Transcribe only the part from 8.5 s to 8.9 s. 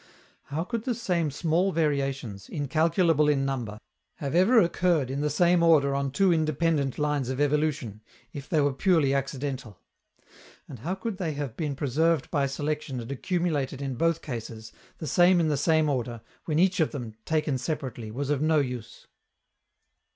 were